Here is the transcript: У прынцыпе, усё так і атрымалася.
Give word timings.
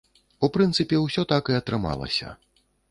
У 0.47 0.49
прынцыпе, 0.55 0.95
усё 1.05 1.27
так 1.33 1.43
і 1.55 1.59
атрымалася. 1.61 2.37